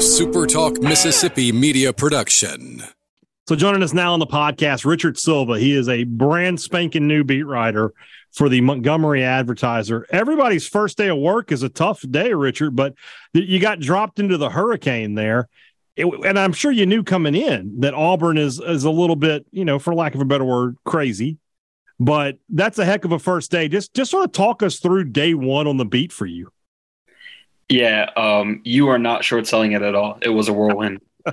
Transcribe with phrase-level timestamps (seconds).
[0.00, 2.82] SuperTalk Mississippi media production.
[3.46, 5.58] So joining us now on the podcast, Richard Silva.
[5.58, 7.92] He is a brand spanking new beat writer
[8.32, 10.06] for the Montgomery Advertiser.
[10.08, 12.94] Everybody's first day of work is a tough day, Richard, but
[13.34, 15.50] you got dropped into the hurricane there.
[15.96, 19.44] It, and I'm sure you knew coming in that Auburn is is a little bit,
[19.50, 21.36] you know, for lack of a better word, crazy.
[21.98, 23.68] But that's a heck of a first day.
[23.68, 26.50] Just just sort of talk us through day one on the beat for you.
[27.70, 30.18] Yeah, um, you are not short selling it at all.
[30.20, 31.00] It was a whirlwind.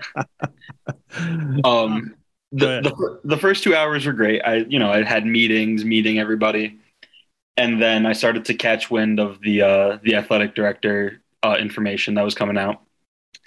[1.63, 2.16] um,
[2.52, 4.41] the, the the first two hours were great.
[4.41, 6.79] I you know I had meetings, meeting everybody,
[7.57, 12.15] and then I started to catch wind of the uh, the athletic director uh, information
[12.15, 12.81] that was coming out.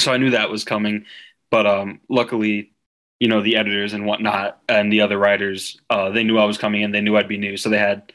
[0.01, 1.07] So I knew that was coming,
[1.51, 2.73] but um, luckily,
[3.21, 6.59] you know the editors and whatnot and the other writers uh, they knew I was
[6.59, 8.13] coming and they knew I'd be new, so they had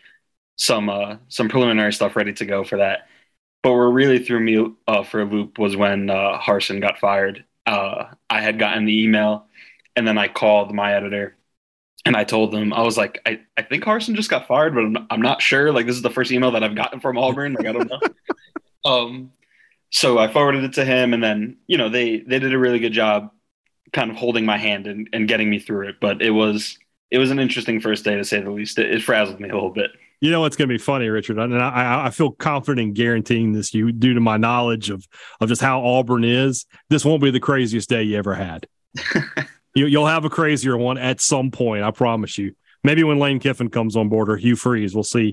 [0.57, 3.07] some uh, some preliminary stuff ready to go for that.
[3.65, 7.45] But what really threw me uh, for a loop was when uh, Harsin got fired.
[7.65, 9.47] Uh, I had gotten the email,
[9.95, 11.35] and then I called my editor,
[12.05, 14.81] and I told them I was like, I, I think Harsin just got fired, but
[14.81, 15.71] I'm, I'm not sure.
[15.71, 17.53] Like this is the first email that I've gotten from Auburn.
[17.53, 17.99] Like I don't know.
[18.85, 19.31] um,
[19.89, 22.77] so I forwarded it to him, and then you know they they did a really
[22.77, 23.31] good job,
[23.93, 25.95] kind of holding my hand and, and getting me through it.
[25.99, 26.77] But it was
[27.09, 28.77] it was an interesting first day to say the least.
[28.77, 29.89] It, it frazzled me a little bit.
[30.21, 33.53] You know what's going to be funny, Richard, and I, I feel confident in guaranteeing
[33.53, 35.05] this you due to my knowledge of
[35.41, 36.65] of just how Auburn is.
[36.89, 38.67] This won't be the craziest day you ever had.
[39.75, 41.83] you, you'll have a crazier one at some point.
[41.83, 42.55] I promise you.
[42.83, 45.31] Maybe when Lane Kiffin comes on board or Hugh Freeze, we'll see.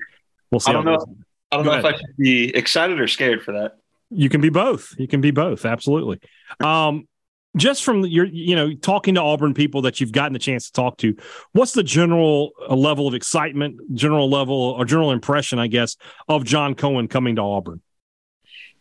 [0.51, 0.71] We'll see.
[0.71, 1.17] I don't know.
[1.51, 1.85] I don't Go know ahead.
[1.85, 3.77] if I should be excited or scared for that.
[4.11, 4.95] You can be both.
[4.99, 5.65] You can be both.
[5.65, 6.21] Absolutely.
[6.63, 7.09] Um,
[7.57, 10.73] just from your you know talking to auburn people that you've gotten the chance to
[10.73, 11.15] talk to
[11.53, 15.97] what's the general uh, level of excitement general level or general impression i guess
[16.29, 17.81] of john cohen coming to auburn?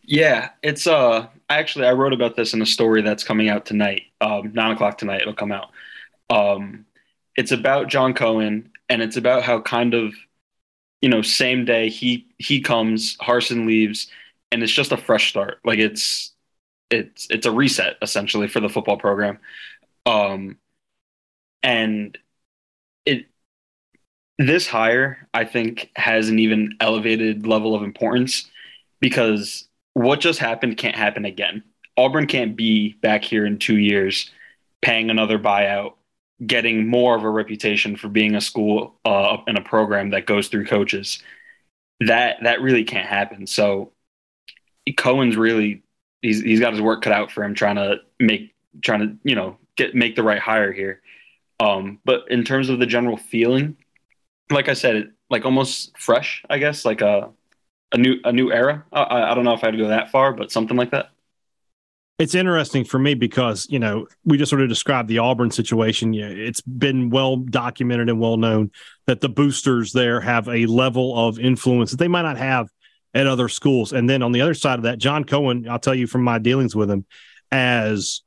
[0.03, 4.03] Yeah it's uh actually i wrote about this in a story that's coming out tonight
[4.21, 5.69] um nine o'clock tonight it'll come out.
[6.29, 6.85] Um
[7.35, 10.13] it's about john cohen and it's about how kind of
[11.01, 14.07] you know same day he he comes harsin leaves
[14.51, 15.59] and it's just a fresh start.
[15.63, 16.33] Like it's
[16.91, 19.39] it's it's a reset essentially for the football program,
[20.05, 20.57] um,
[21.63, 22.17] and
[23.05, 23.25] it
[24.37, 28.49] this hire I think has an even elevated level of importance
[28.99, 31.63] because what just happened can't happen again.
[31.97, 34.31] Auburn can't be back here in two years
[34.81, 35.93] paying another buyout,
[36.45, 40.47] getting more of a reputation for being a school uh, and a program that goes
[40.47, 41.21] through coaches.
[42.01, 43.45] That that really can't happen.
[43.45, 43.91] So
[44.97, 45.83] Cohen's really
[46.21, 49.35] he's he's got his work cut out for him trying to make trying to you
[49.35, 51.01] know get make the right hire here.
[51.59, 53.77] Um, but in terms of the general feeling,
[54.49, 57.29] like I said, like almost fresh, I guess, like a
[57.91, 58.85] a new a new era.
[58.91, 61.11] I, I don't know if I'd go that far, but something like that.
[62.19, 66.13] It's interesting for me because you know we just sort of described the Auburn situation.
[66.13, 68.71] It's been well documented and well known
[69.07, 72.69] that the boosters there have a level of influence that they might not have
[73.13, 73.93] at other schools.
[73.93, 76.39] And then on the other side of that, John Cohen, I'll tell you from my
[76.39, 77.05] dealings with him,
[77.51, 78.21] as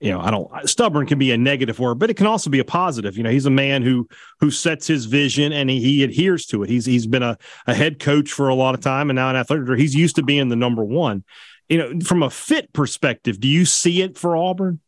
[0.00, 2.58] you know, I don't stubborn can be a negative word, but it can also be
[2.58, 3.18] a positive.
[3.18, 4.08] You know, he's a man who
[4.40, 6.70] who sets his vision and he, he adheres to it.
[6.70, 9.36] He's he's been a, a head coach for a lot of time and now an
[9.36, 9.80] athletic director.
[9.80, 11.22] He's used to being the number one.
[11.68, 14.80] You know, from a fit perspective, do you see it for Auburn?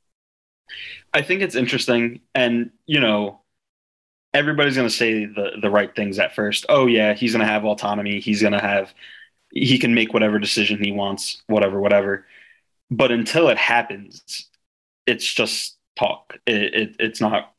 [1.13, 2.21] I think it's interesting.
[2.35, 3.42] And, you know,
[4.35, 6.67] everybody's going to say the the right things at first.
[6.69, 8.21] Oh yeah, he's going to have autonomy.
[8.21, 8.93] He's going to have
[9.53, 12.27] he can make whatever decision he wants, whatever, whatever.
[12.91, 14.49] But until it happens,
[15.07, 16.39] it's just talk.
[16.47, 17.55] It, it it's not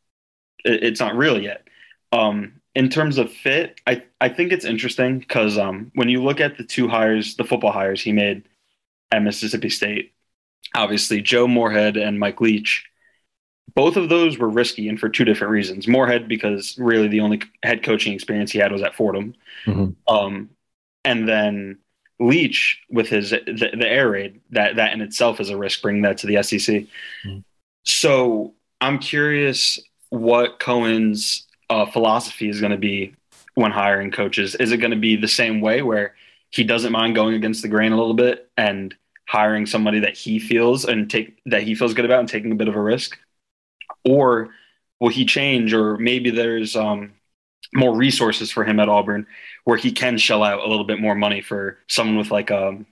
[0.66, 1.68] it, it's not real yet.
[2.12, 6.40] Um, in terms of fit, I I think it's interesting because um, when you look
[6.40, 8.44] at the two hires, the football hires he made
[9.12, 10.14] at Mississippi State,
[10.76, 12.86] obviously Joe Moorhead and Mike Leach
[13.76, 15.88] both of those were risky and for two different reasons.
[15.88, 19.36] Moorhead because really the only head coaching experience he had was at Fordham,
[19.66, 19.92] mm-hmm.
[20.14, 20.50] um,
[21.04, 21.80] and then
[22.20, 26.04] Leach with his the, the, air raid that that in itself is a risk bringing
[26.04, 26.60] that to the SEC.
[26.62, 27.40] Mm-hmm.
[27.86, 33.16] So I'm curious what Cohen's uh, philosophy is going to be
[33.56, 34.56] when hiring coaches.
[34.56, 36.16] Is it going to be the same way where
[36.52, 38.94] he doesn't mind going against the grain a little bit and
[39.28, 42.56] hiring somebody that he feels and take that he feels good about and taking a
[42.56, 43.18] bit of a risk?
[44.06, 44.50] Or
[45.00, 47.14] will he change or maybe there's um,
[47.74, 49.26] more resources for him at auburn
[49.64, 52.68] where he can shell out a little bit more money for someone with like a,
[52.68, 52.86] um,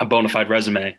[0.00, 0.96] a bona fide resume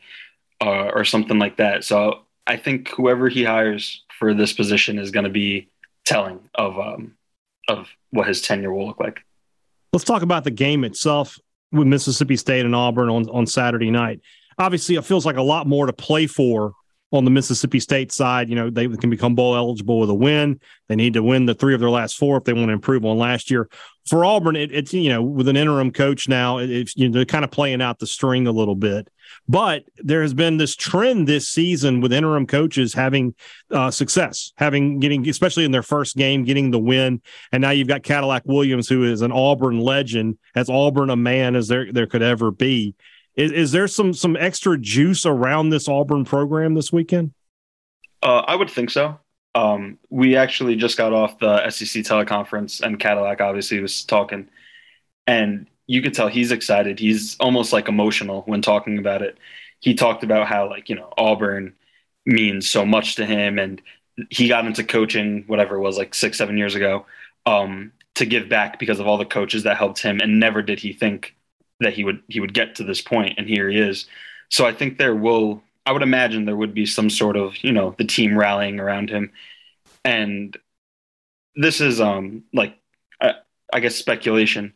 [0.62, 1.84] uh, or something like that.
[1.84, 5.68] So i think whoever he hires for this position is going to be
[6.06, 7.16] telling of um,
[7.68, 9.22] of what his tenure will look like.
[9.92, 11.40] Let's talk about the game itself
[11.72, 14.22] with mississippi state and auburn on, on saturday night.
[14.58, 16.74] Obviously it feels like a lot more to play for
[17.16, 20.60] on the Mississippi State side, you know, they can become bowl eligible with a win.
[20.88, 23.06] They need to win the three of their last four if they want to improve
[23.06, 23.70] on last year.
[24.08, 27.26] For Auburn, it, it's you know with an interim coach now, it's you know they're
[27.26, 29.10] kind of playing out the string a little bit.
[29.48, 33.34] But there has been this trend this season with interim coaches having
[33.72, 37.22] uh, success, having getting especially in their first game getting the win,
[37.52, 41.56] and now you've got Cadillac Williams, who is an Auburn legend, as Auburn a man
[41.56, 42.94] as there there could ever be.
[43.36, 47.34] Is, is there some some extra juice around this Auburn program this weekend?
[48.24, 49.20] Uh, I would think so.
[49.54, 54.50] Um, we actually just got off the SEC teleconference, and Cadillac obviously was talking,
[55.28, 57.00] and you could tell he's excited.
[57.00, 59.38] He's almost like emotional when talking about it.
[59.80, 61.74] He talked about how like you know Auburn
[62.26, 63.82] means so much to him, and
[64.30, 67.06] he got into coaching whatever it was like six seven years ago
[67.46, 70.80] um, to give back because of all the coaches that helped him, and never did
[70.80, 71.36] he think
[71.80, 74.06] that he would he would get to this point, and here he is.
[74.50, 77.72] So I think there will I would imagine there would be some sort of, you
[77.72, 79.32] know, the team rallying around him.
[80.04, 80.58] And
[81.56, 82.78] this is um like
[83.22, 83.36] I,
[83.74, 84.74] I guess speculation,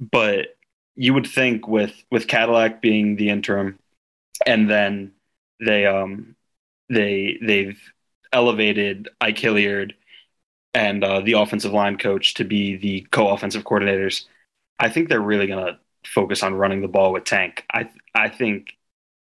[0.00, 0.56] but
[0.96, 3.78] you would think with with Cadillac being the interim
[4.46, 5.12] and then
[5.60, 6.36] they um
[6.88, 7.80] they they've
[8.32, 9.94] elevated Ike Hilliard
[10.74, 14.24] and uh, the offensive line coach to be the co-offensive coordinators.
[14.78, 17.64] I think they're really gonna focus on running the ball with Tank.
[17.72, 18.76] I I think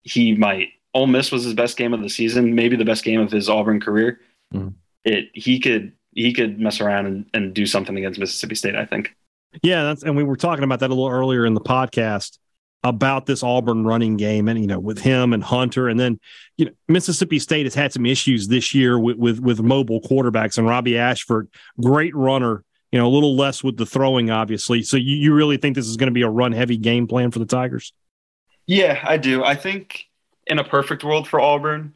[0.04, 3.20] he might Ole Miss was his best game of the season, maybe the best game
[3.20, 4.20] of his Auburn career.
[4.54, 4.70] Mm-hmm.
[5.04, 8.76] It he could he could mess around and, and do something against Mississippi State.
[8.76, 9.16] I think.
[9.64, 12.38] Yeah, that's and we were talking about that a little earlier in the podcast
[12.84, 16.20] about this Auburn running game, and you know, with him and Hunter, and then
[16.58, 20.58] you know, Mississippi State has had some issues this year with with, with mobile quarterbacks,
[20.58, 21.50] and Robbie Ashford,
[21.82, 22.64] great runner.
[22.92, 24.82] You know, a little less with the throwing, obviously.
[24.82, 27.30] So you, you really think this is going to be a run heavy game plan
[27.32, 27.94] for the Tigers?
[28.66, 29.44] Yeah, I do.
[29.44, 30.06] I think
[30.48, 31.94] in a perfect world for Auburn,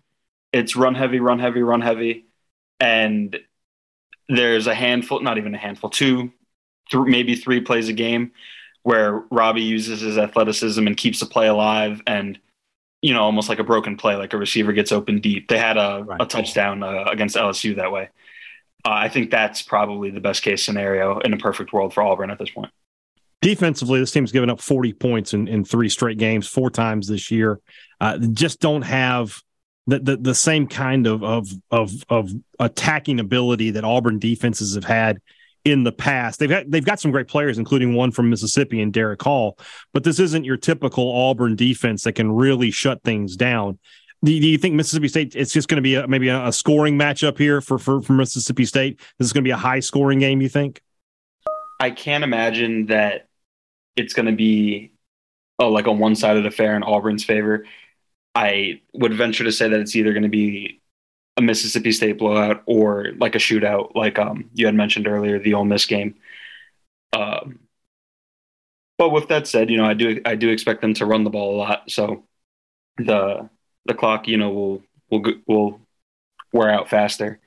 [0.51, 2.25] it's run heavy, run heavy, run heavy,
[2.80, 3.38] and
[4.30, 6.31] there's a handful, not even a handful, two,
[6.92, 8.31] th- maybe three plays a game
[8.84, 12.40] where Robbie uses his athleticism and keeps the play alive, and
[13.01, 15.50] you know, almost like a broken play, like a receiver gets open deep.
[15.50, 16.22] They had a, right.
[16.22, 18.10] a touchdown uh, against LSU that way.
[18.85, 22.30] Uh, I think that's probably the best case scenario in a perfect world for Auburn
[22.30, 22.71] at this point.
[23.41, 27.30] Defensively, this team's given up 40 points in, in three straight games, four times this
[27.30, 27.59] year.
[28.00, 29.41] Uh, just don't have
[29.88, 34.85] the, the, the same kind of, of of of attacking ability that Auburn defenses have
[34.85, 35.21] had
[35.65, 36.39] in the past.
[36.39, 39.57] They've they've got some great players, including one from Mississippi and Derick Hall,
[39.94, 43.80] but this isn't your typical Auburn defense that can really shut things down.
[44.23, 45.35] Do, you think Mississippi State?
[45.35, 48.13] It's just going to be a, maybe a, a, scoring matchup here for, for for
[48.13, 48.99] Mississippi State.
[49.19, 50.39] This is going to be a high scoring game.
[50.39, 50.81] You think?
[51.79, 53.27] I can't imagine that
[53.97, 54.93] it's going to be
[55.59, 57.65] oh, like a one sided affair in Auburn's favor.
[58.35, 60.81] I would venture to say that it's either going to be
[61.37, 65.53] a Mississippi State blowout or like a shootout, like um, you had mentioned earlier, the
[65.53, 66.15] Ole Miss game.
[67.11, 67.59] Um,
[68.97, 71.29] but with that said, you know, I do I do expect them to run the
[71.29, 72.23] ball a lot, so
[72.97, 73.49] the
[73.85, 75.80] the clock, you know, will will will
[76.51, 77.39] wear out faster.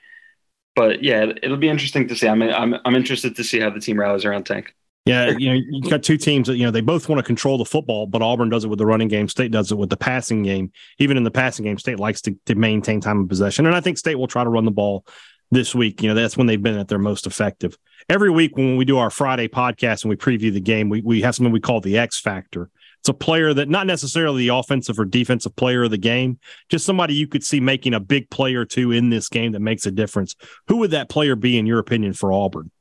[0.75, 2.29] But yeah, it'll be interesting to see.
[2.29, 4.75] I'm I'm I'm interested to see how the team rallies around Tank.
[5.07, 7.59] Yeah, you know, you've got two teams that you know they both want to control
[7.59, 9.29] the football, but Auburn does it with the running game.
[9.29, 10.73] State does it with the passing game.
[10.99, 13.81] Even in the passing game, State likes to, to maintain time of possession, and I
[13.81, 15.07] think State will try to run the ball
[15.53, 16.03] this week.
[16.03, 17.79] You know, that's when they've been at their most effective.
[18.09, 21.23] Every week when we do our Friday podcast and we preview the game, we we
[21.23, 22.69] have something we call the X factor.
[23.07, 26.85] It's a player that not necessarily the offensive or defensive player of the game, just
[26.85, 29.87] somebody you could see making a big play or two in this game that makes
[29.87, 30.35] a difference.
[30.67, 32.73] Who would that player be in your opinion for Auburn?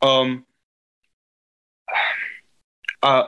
[0.00, 0.46] Um
[3.02, 3.24] uh,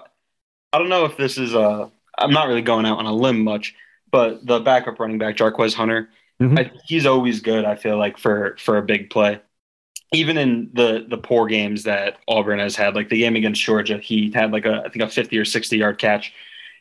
[0.72, 3.42] I don't know if this is uh I'm not really going out on a limb
[3.42, 3.74] much,
[4.12, 6.58] but the backup running back Jarquez Hunter, mm-hmm.
[6.58, 7.64] I, he's always good.
[7.64, 9.40] I feel like for for a big play,
[10.12, 13.98] even in the the poor games that Auburn has had, like the game against Georgia,
[13.98, 16.32] he had like a I think a 50 or 60 yard catch.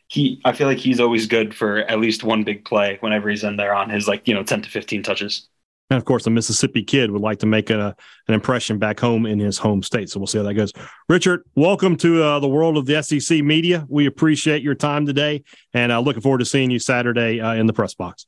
[0.08, 3.44] He I feel like he's always good for at least one big play whenever he's
[3.44, 5.48] in there on his like you know 10 to 15 touches.
[5.90, 7.96] And of course, a Mississippi kid would like to make a,
[8.28, 10.10] an impression back home in his home state.
[10.10, 10.70] So we'll see how that goes.
[11.08, 13.86] Richard, welcome to uh, the world of the SEC media.
[13.88, 17.66] We appreciate your time today and uh, looking forward to seeing you Saturday uh, in
[17.66, 18.26] the press box.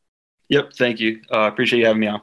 [0.49, 0.73] Yep.
[0.73, 1.21] Thank you.
[1.31, 2.23] I uh, appreciate you having me on.